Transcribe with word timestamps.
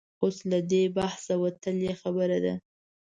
اوس 0.21 0.37
له 0.51 0.59
دې 0.71 0.83
بحثه 0.97 1.33
وتلې 1.43 1.91
خبره 2.01 2.37
ده. 2.45 2.53